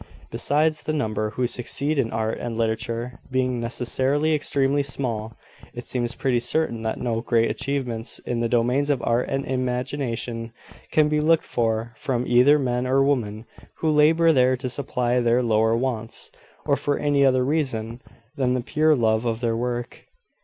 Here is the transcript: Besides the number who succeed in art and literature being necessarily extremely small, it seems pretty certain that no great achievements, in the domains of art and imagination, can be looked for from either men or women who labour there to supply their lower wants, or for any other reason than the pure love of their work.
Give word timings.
Besides 0.31 0.81
the 0.81 0.93
number 0.97 1.29
who 1.29 1.45
succeed 1.45 1.99
in 1.99 2.09
art 2.09 2.39
and 2.39 2.57
literature 2.57 3.19
being 3.29 3.59
necessarily 3.59 4.33
extremely 4.33 4.81
small, 4.81 5.37
it 5.75 5.83
seems 5.85 6.15
pretty 6.15 6.39
certain 6.39 6.81
that 6.81 6.99
no 6.99 7.21
great 7.21 7.51
achievements, 7.51 8.17
in 8.25 8.39
the 8.39 8.49
domains 8.49 8.89
of 8.89 9.03
art 9.03 9.29
and 9.29 9.45
imagination, 9.45 10.53
can 10.89 11.07
be 11.07 11.21
looked 11.21 11.45
for 11.45 11.93
from 11.97 12.25
either 12.25 12.57
men 12.57 12.87
or 12.87 13.03
women 13.03 13.45
who 13.77 13.91
labour 13.91 14.31
there 14.33 14.57
to 14.57 14.69
supply 14.71 15.19
their 15.19 15.43
lower 15.43 15.77
wants, 15.77 16.31
or 16.65 16.75
for 16.75 16.97
any 16.97 17.23
other 17.23 17.45
reason 17.45 18.01
than 18.35 18.55
the 18.55 18.61
pure 18.61 18.95
love 18.95 19.25
of 19.25 19.39
their 19.39 19.55
work. 19.55 20.07